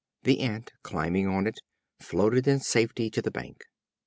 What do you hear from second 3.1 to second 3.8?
to the bank.